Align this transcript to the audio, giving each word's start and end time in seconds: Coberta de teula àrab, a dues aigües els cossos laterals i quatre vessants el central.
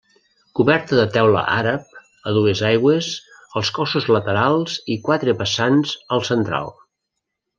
Coberta 0.59 0.95
de 0.99 1.03
teula 1.17 1.41
àrab, 1.55 1.91
a 2.31 2.33
dues 2.37 2.63
aigües 2.69 3.11
els 3.61 3.71
cossos 3.77 4.09
laterals 4.15 4.79
i 4.97 4.99
quatre 5.09 5.39
vessants 5.43 5.93
el 6.17 6.27
central. 6.33 6.75